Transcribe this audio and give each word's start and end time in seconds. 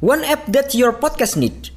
One 0.00 0.24
app 0.24 0.48
that 0.48 0.72
your 0.72 0.96
podcast 0.96 1.36
need. 1.36 1.76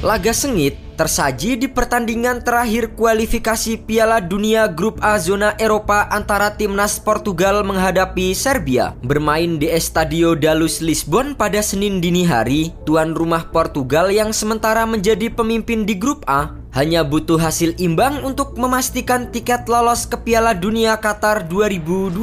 Laga 0.00 0.32
sengit 0.32 0.80
tersaji 0.96 1.60
di 1.60 1.68
pertandingan 1.68 2.40
terakhir 2.40 2.96
kualifikasi 2.96 3.84
Piala 3.84 4.24
Dunia 4.24 4.64
Grup 4.72 5.04
A 5.04 5.20
zona 5.20 5.52
Eropa 5.60 6.08
antara 6.08 6.56
timnas 6.56 6.96
Portugal 6.96 7.60
menghadapi 7.68 8.32
Serbia. 8.32 8.96
Bermain 9.04 9.60
di 9.60 9.68
Estadio 9.68 10.32
da 10.32 10.56
Luz 10.56 10.80
Lisbon 10.80 11.36
pada 11.36 11.60
Senin 11.60 12.00
dini 12.00 12.24
hari, 12.24 12.72
tuan 12.88 13.12
rumah 13.12 13.52
Portugal 13.52 14.08
yang 14.08 14.32
sementara 14.32 14.88
menjadi 14.88 15.28
pemimpin 15.28 15.84
di 15.84 16.00
Grup 16.00 16.24
A 16.24 16.61
hanya 16.72 17.04
butuh 17.04 17.36
hasil 17.36 17.76
imbang 17.76 18.24
untuk 18.24 18.56
memastikan 18.56 19.28
tiket 19.28 19.68
lolos 19.68 20.08
ke 20.08 20.16
Piala 20.16 20.56
Dunia 20.56 20.96
Qatar 20.96 21.44
2022. 21.44 22.16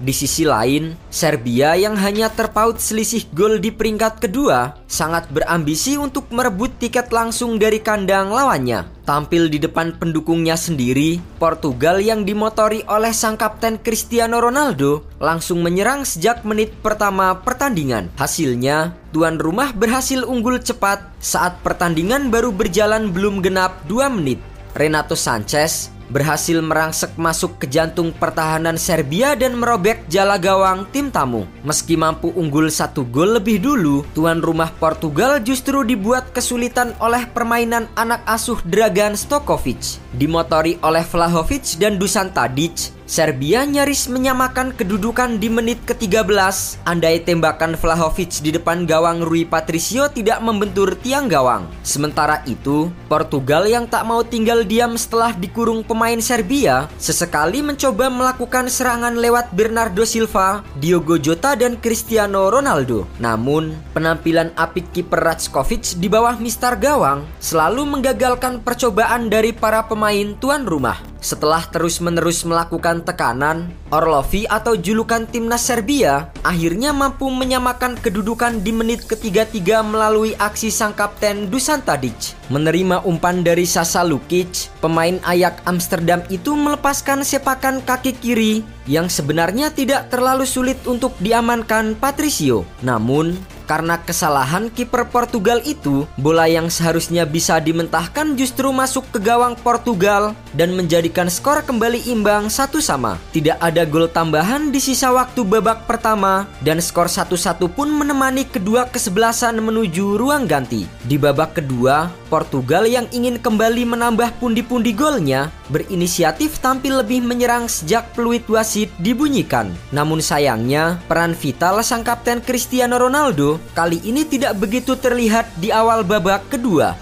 Di 0.00 0.12
sisi 0.16 0.48
lain, 0.48 0.96
Serbia 1.12 1.76
yang 1.76 1.92
hanya 2.00 2.32
terpaut 2.32 2.80
selisih 2.80 3.28
gol 3.36 3.60
di 3.60 3.68
peringkat 3.68 4.24
kedua 4.24 4.80
sangat 4.88 5.28
berambisi 5.28 6.00
untuk 6.00 6.32
merebut 6.32 6.72
tiket 6.80 7.12
langsung 7.12 7.60
dari 7.60 7.84
kandang 7.84 8.32
lawannya. 8.32 8.93
Tampil 9.04 9.52
di 9.52 9.60
depan 9.60 10.00
pendukungnya 10.00 10.56
sendiri, 10.56 11.20
Portugal 11.36 12.00
yang 12.00 12.24
dimotori 12.24 12.80
oleh 12.88 13.12
sang 13.12 13.36
kapten 13.36 13.76
Cristiano 13.76 14.40
Ronaldo 14.40 15.04
langsung 15.20 15.60
menyerang 15.60 16.08
sejak 16.08 16.40
menit 16.48 16.72
pertama 16.80 17.36
pertandingan. 17.44 18.08
Hasilnya, 18.16 18.96
tuan 19.12 19.36
rumah 19.36 19.76
berhasil 19.76 20.24
unggul 20.24 20.56
cepat 20.56 21.04
saat 21.20 21.60
pertandingan 21.60 22.32
baru 22.32 22.48
berjalan 22.48 23.12
belum 23.12 23.44
genap 23.44 23.84
2 23.92 24.08
menit. 24.08 24.40
Renato 24.72 25.14
Sanchez 25.14 25.93
berhasil 26.14 26.62
merangsek 26.62 27.18
masuk 27.18 27.58
ke 27.58 27.66
jantung 27.66 28.14
pertahanan 28.14 28.78
Serbia 28.78 29.34
dan 29.34 29.58
merobek 29.58 30.06
jala 30.06 30.38
gawang 30.38 30.86
tim 30.94 31.10
tamu. 31.10 31.42
Meski 31.66 31.98
mampu 31.98 32.30
unggul 32.38 32.70
satu 32.70 33.02
gol 33.02 33.34
lebih 33.34 33.58
dulu, 33.58 34.06
tuan 34.14 34.38
rumah 34.38 34.70
Portugal 34.78 35.42
justru 35.42 35.82
dibuat 35.82 36.30
kesulitan 36.30 36.94
oleh 37.02 37.26
permainan 37.26 37.90
anak 37.98 38.22
asuh 38.30 38.62
Dragan 38.62 39.18
Stokovic. 39.18 39.98
Dimotori 40.14 40.78
oleh 40.86 41.02
Vlahovic 41.02 41.74
dan 41.82 41.98
Dusan 41.98 42.30
Tadic, 42.30 42.94
Serbia 43.04 43.68
nyaris 43.68 44.08
menyamakan 44.08 44.72
kedudukan 44.72 45.36
di 45.36 45.52
menit 45.52 45.76
ke-13 45.84 46.88
andai 46.88 47.20
tembakan 47.20 47.76
Vlahovic 47.76 48.40
di 48.40 48.48
depan 48.48 48.88
gawang 48.88 49.20
Rui 49.20 49.44
Patricio 49.44 50.08
tidak 50.08 50.40
membentur 50.40 50.96
tiang 50.96 51.28
gawang. 51.28 51.68
Sementara 51.84 52.40
itu, 52.48 52.88
Portugal 53.04 53.68
yang 53.68 53.84
tak 53.84 54.08
mau 54.08 54.24
tinggal 54.24 54.64
diam 54.64 54.96
setelah 54.96 55.36
dikurung 55.36 55.84
pemain 55.84 56.16
Serbia 56.16 56.88
sesekali 56.96 57.60
mencoba 57.60 58.08
melakukan 58.08 58.72
serangan 58.72 59.20
lewat 59.20 59.52
Bernardo 59.52 60.08
Silva, 60.08 60.64
Diogo 60.80 61.20
Jota 61.20 61.52
dan 61.60 61.76
Cristiano 61.76 62.48
Ronaldo. 62.48 63.04
Namun, 63.20 63.76
penampilan 63.92 64.56
apik 64.56 64.96
kiper 64.96 65.20
Rajkovic 65.20 66.00
di 66.00 66.08
bawah 66.08 66.40
mistar 66.40 66.80
gawang 66.80 67.28
selalu 67.36 67.84
menggagalkan 67.84 68.64
percobaan 68.64 69.28
dari 69.28 69.52
para 69.52 69.84
pemain 69.84 70.32
tuan 70.40 70.64
rumah. 70.64 71.13
Setelah 71.24 71.64
terus-menerus 71.72 72.44
melakukan 72.44 73.00
tekanan, 73.00 73.72
Orlovi 73.88 74.44
atau 74.44 74.76
julukan 74.76 75.24
timnas 75.24 75.64
Serbia 75.64 76.28
akhirnya 76.44 76.92
mampu 76.92 77.32
menyamakan 77.32 77.96
kedudukan 77.96 78.60
di 78.60 78.76
menit 78.76 79.08
ketiga-tiga 79.08 79.80
melalui 79.80 80.36
aksi 80.36 80.68
sang 80.68 80.92
kapten 80.92 81.48
Dusan 81.48 81.80
Tadic. 81.80 82.36
Menerima 82.52 83.08
umpan 83.08 83.40
dari 83.40 83.64
Sasa 83.64 84.04
Lukic, 84.04 84.68
pemain 84.84 85.16
Ayak 85.24 85.64
Amsterdam 85.64 86.20
itu 86.28 86.52
melepaskan 86.52 87.24
sepakan 87.24 87.80
kaki 87.80 88.20
kiri 88.20 88.60
yang 88.84 89.08
sebenarnya 89.08 89.72
tidak 89.72 90.12
terlalu 90.12 90.44
sulit 90.44 90.76
untuk 90.84 91.16
diamankan 91.24 91.96
Patricio. 91.96 92.68
Namun, 92.84 93.32
karena 93.64 94.00
kesalahan 94.00 94.68
kiper 94.72 95.08
Portugal 95.08 95.60
itu, 95.64 96.04
bola 96.16 96.48
yang 96.48 96.68
seharusnya 96.72 97.24
bisa 97.28 97.60
dimentahkan 97.60 98.36
justru 98.36 98.70
masuk 98.70 99.04
ke 99.12 99.18
gawang 99.20 99.56
Portugal 99.60 100.36
dan 100.54 100.76
menjadikan 100.76 101.28
skor 101.28 101.64
kembali 101.64 102.08
imbang 102.08 102.52
satu 102.52 102.78
sama. 102.78 103.16
Tidak 103.32 103.58
ada 103.58 103.82
gol 103.88 104.08
tambahan 104.08 104.68
di 104.68 104.80
sisa 104.80 105.10
waktu 105.10 105.42
babak 105.42 105.88
pertama 105.88 106.46
dan 106.62 106.78
skor 106.78 107.08
satu-satu 107.08 107.72
pun 107.72 107.90
menemani 107.90 108.46
kedua 108.46 108.88
kesebelasan 108.88 109.60
menuju 109.60 110.16
ruang 110.20 110.44
ganti. 110.44 110.86
Di 111.04 111.16
babak 111.16 111.58
kedua, 111.58 112.08
Portugal 112.34 112.82
yang 112.90 113.06
ingin 113.14 113.38
kembali 113.38 113.86
menambah 113.94 114.42
pundi-pundi 114.42 114.90
golnya 114.90 115.54
berinisiatif 115.70 116.58
tampil 116.58 116.98
lebih 116.98 117.22
menyerang 117.22 117.70
sejak 117.70 118.10
peluit 118.10 118.42
wasit 118.50 118.90
dibunyikan. 118.98 119.70
Namun 119.94 120.18
sayangnya, 120.18 120.98
peran 121.06 121.38
vital 121.38 121.78
sang 121.86 122.02
kapten 122.02 122.42
Cristiano 122.42 122.98
Ronaldo 122.98 123.62
kali 123.78 124.02
ini 124.02 124.26
tidak 124.26 124.58
begitu 124.58 124.98
terlihat 124.98 125.46
di 125.62 125.70
awal 125.70 126.02
babak 126.02 126.50
kedua. 126.50 126.98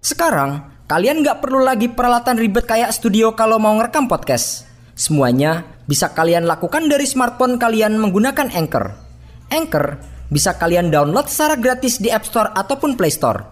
Sekarang, 0.00 0.64
kalian 0.88 1.20
nggak 1.20 1.44
perlu 1.44 1.60
lagi 1.60 1.92
peralatan 1.92 2.40
ribet 2.40 2.64
kayak 2.64 2.96
studio 2.96 3.36
kalau 3.36 3.60
mau 3.60 3.76
ngerekam 3.76 4.08
podcast. 4.08 4.64
Semuanya 4.96 5.68
bisa 5.84 6.16
kalian 6.16 6.48
lakukan 6.48 6.88
dari 6.88 7.04
smartphone 7.04 7.60
kalian 7.60 8.00
menggunakan 8.00 8.48
Anchor. 8.56 8.96
Anchor 9.52 10.00
bisa 10.32 10.56
kalian 10.56 10.88
download 10.88 11.28
secara 11.28 11.60
gratis 11.60 12.00
di 12.00 12.08
App 12.08 12.24
Store 12.24 12.56
ataupun 12.56 12.96
Play 12.96 13.12
Store. 13.12 13.51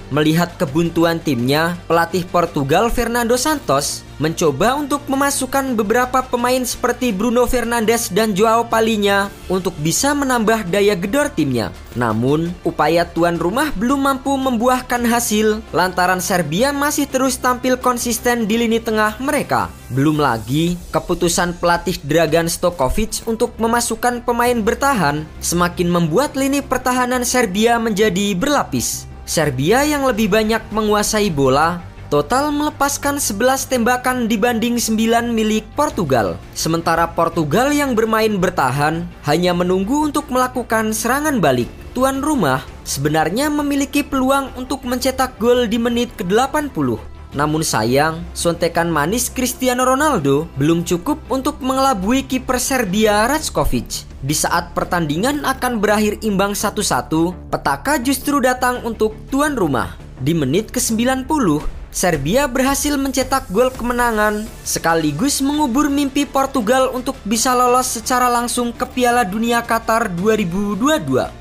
Melihat 0.11 0.59
kebuntuan 0.59 1.23
timnya, 1.23 1.79
pelatih 1.87 2.27
Portugal 2.27 2.91
Fernando 2.91 3.39
Santos 3.39 4.03
mencoba 4.19 4.75
untuk 4.75 4.99
memasukkan 5.07 5.71
beberapa 5.79 6.19
pemain 6.19 6.59
seperti 6.67 7.15
Bruno 7.15 7.47
Fernandes 7.47 8.11
dan 8.11 8.35
Joao 8.35 8.67
Palinya 8.67 9.31
untuk 9.47 9.71
bisa 9.79 10.11
menambah 10.11 10.67
daya 10.67 10.99
gedor 10.99 11.31
timnya. 11.31 11.71
Namun, 11.95 12.51
upaya 12.67 13.07
tuan 13.07 13.39
rumah 13.39 13.71
belum 13.79 14.03
mampu 14.03 14.35
membuahkan 14.35 14.99
hasil 15.07 15.63
lantaran 15.71 16.19
Serbia 16.19 16.75
masih 16.75 17.07
terus 17.07 17.39
tampil 17.39 17.79
konsisten 17.79 18.51
di 18.51 18.59
lini 18.59 18.83
tengah 18.83 19.15
mereka. 19.23 19.71
Belum 19.87 20.19
lagi, 20.19 20.75
keputusan 20.91 21.55
pelatih 21.55 21.95
Dragan 22.03 22.51
Stokovic 22.51 23.23
untuk 23.23 23.55
memasukkan 23.55 24.27
pemain 24.27 24.59
bertahan 24.59 25.23
semakin 25.39 25.87
membuat 25.87 26.35
lini 26.35 26.59
pertahanan 26.59 27.23
Serbia 27.23 27.79
menjadi 27.79 28.35
berlapis. 28.35 29.10
Serbia 29.31 29.87
yang 29.87 30.03
lebih 30.03 30.27
banyak 30.27 30.59
menguasai 30.75 31.31
bola 31.31 31.79
total 32.11 32.51
melepaskan 32.51 33.15
11 33.15 33.63
tembakan 33.71 34.27
dibanding 34.27 34.75
9 34.75 35.31
milik 35.31 35.63
Portugal. 35.71 36.35
Sementara 36.51 37.07
Portugal 37.15 37.71
yang 37.71 37.95
bermain 37.95 38.35
bertahan 38.35 39.07
hanya 39.23 39.55
menunggu 39.55 40.11
untuk 40.11 40.27
melakukan 40.27 40.91
serangan 40.91 41.39
balik. 41.39 41.71
Tuan 41.95 42.19
rumah 42.19 42.59
sebenarnya 42.83 43.47
memiliki 43.47 44.03
peluang 44.03 44.51
untuk 44.59 44.83
mencetak 44.83 45.39
gol 45.39 45.63
di 45.63 45.79
menit 45.79 46.11
ke-80. 46.19 46.99
Namun 47.31 47.63
sayang, 47.63 48.27
sontekan 48.35 48.91
manis 48.91 49.31
Cristiano 49.31 49.87
Ronaldo 49.87 50.51
belum 50.59 50.83
cukup 50.83 51.23
untuk 51.31 51.63
mengelabui 51.63 52.27
kiper 52.27 52.59
Serbia 52.59 53.31
Rajkovic. 53.31 54.10
Di 54.21 54.37
saat 54.37 54.77
pertandingan 54.77 55.41
akan 55.41 55.81
berakhir 55.81 56.21
imbang 56.21 56.53
satu-satu, 56.53 57.33
petaka 57.49 57.97
justru 57.97 58.37
datang 58.37 58.85
untuk 58.85 59.17
tuan 59.33 59.57
rumah. 59.57 59.97
Di 60.21 60.37
menit 60.37 60.69
ke-90, 60.69 61.25
Serbia 61.89 62.45
berhasil 62.45 62.95
mencetak 63.01 63.49
gol 63.51 63.67
kemenangan 63.73 64.47
sekaligus 64.63 65.43
mengubur 65.43 65.91
mimpi 65.91 66.23
Portugal 66.23 66.93
untuk 66.93 67.19
bisa 67.27 67.51
lolos 67.51 67.97
secara 67.99 68.31
langsung 68.31 68.71
ke 68.71 68.87
Piala 68.87 69.27
Dunia 69.27 69.59
Qatar 69.59 70.07
2022 70.15 70.87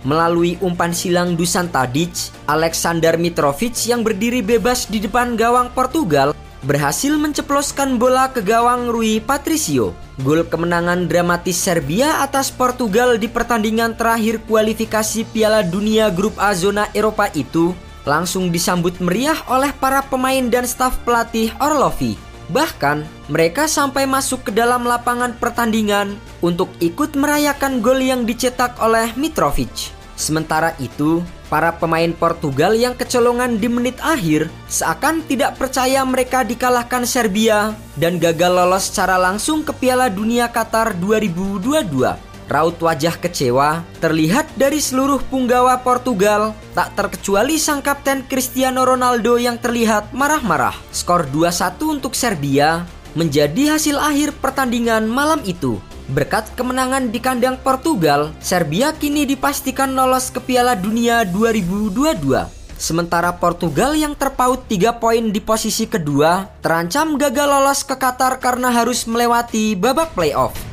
melalui 0.03 0.59
umpan 0.59 0.91
silang 0.91 1.39
Dusan 1.39 1.71
Tadic, 1.71 2.35
Alexander 2.51 3.15
Mitrovic 3.15 3.79
yang 3.87 4.03
berdiri 4.03 4.43
bebas 4.43 4.91
di 4.91 4.99
depan 4.99 5.39
gawang 5.39 5.71
Portugal 5.71 6.35
berhasil 6.61 7.17
menceploskan 7.17 7.97
bola 7.97 8.29
ke 8.29 8.45
gawang 8.45 8.93
Rui 8.93 9.21
Patricio. 9.21 9.97
Gol 10.21 10.45
kemenangan 10.45 11.09
dramatis 11.09 11.57
Serbia 11.57 12.21
atas 12.21 12.53
Portugal 12.53 13.17
di 13.17 13.29
pertandingan 13.29 13.97
terakhir 13.97 14.45
kualifikasi 14.45 15.25
Piala 15.33 15.65
Dunia 15.65 16.13
Grup 16.13 16.37
A 16.37 16.53
zona 16.53 16.93
Eropa 16.93 17.33
itu 17.33 17.73
langsung 18.05 18.49
disambut 18.53 18.97
meriah 19.01 19.37
oleh 19.49 19.73
para 19.77 20.05
pemain 20.05 20.45
dan 20.49 20.65
staf 20.65 21.01
pelatih 21.05 21.53
Orlovi. 21.61 22.17
Bahkan, 22.51 23.07
mereka 23.31 23.71
sampai 23.71 24.11
masuk 24.11 24.51
ke 24.51 24.53
dalam 24.53 24.83
lapangan 24.83 25.39
pertandingan 25.39 26.19
untuk 26.43 26.67
ikut 26.83 27.15
merayakan 27.15 27.79
gol 27.79 28.03
yang 28.03 28.27
dicetak 28.27 28.75
oleh 28.83 29.15
Mitrovic. 29.15 30.00
Sementara 30.21 30.77
itu, 30.77 31.25
para 31.49 31.73
pemain 31.73 32.13
Portugal 32.13 32.77
yang 32.77 32.93
kecolongan 32.93 33.57
di 33.57 33.73
menit 33.73 33.97
akhir 34.05 34.53
seakan 34.69 35.25
tidak 35.25 35.57
percaya 35.57 36.05
mereka 36.05 36.45
dikalahkan 36.45 37.09
Serbia 37.09 37.73
dan 37.97 38.21
gagal 38.21 38.53
lolos 38.53 38.93
secara 38.93 39.17
langsung 39.17 39.65
ke 39.65 39.73
Piala 39.73 40.13
Dunia 40.13 40.53
Qatar 40.53 40.93
2022. 41.01 42.29
Raut 42.53 42.77
wajah 42.83 43.17
kecewa 43.17 43.81
terlihat 44.03 44.45
dari 44.61 44.83
seluruh 44.83 45.25
punggawa 45.33 45.81
Portugal, 45.81 46.53
tak 46.77 46.93
terkecuali 46.99 47.57
sang 47.57 47.81
kapten 47.81 48.27
Cristiano 48.29 48.85
Ronaldo 48.85 49.41
yang 49.41 49.57
terlihat 49.57 50.13
marah-marah. 50.13 50.77
Skor 50.93 51.31
2-1 51.33 51.81
untuk 51.87 52.13
Serbia 52.13 52.85
menjadi 53.15 53.79
hasil 53.79 53.97
akhir 53.97 54.37
pertandingan 54.43 55.07
malam 55.07 55.41
itu. 55.47 55.81
Berkat 56.11 56.51
kemenangan 56.59 57.15
di 57.15 57.23
kandang 57.23 57.55
Portugal, 57.63 58.35
Serbia 58.43 58.91
kini 58.91 59.23
dipastikan 59.31 59.95
lolos 59.95 60.35
ke 60.35 60.43
Piala 60.43 60.75
Dunia 60.75 61.23
2022. 61.23 62.51
Sementara 62.75 63.31
Portugal 63.39 63.95
yang 63.95 64.19
terpaut 64.19 64.67
3 64.67 64.99
poin 64.99 65.31
di 65.31 65.39
posisi 65.39 65.87
kedua 65.87 66.51
terancam 66.67 67.15
gagal 67.15 67.47
lolos 67.47 67.87
ke 67.87 67.95
Qatar 67.95 68.43
karena 68.43 68.75
harus 68.75 69.07
melewati 69.07 69.79
babak 69.79 70.11
playoff. 70.19 70.70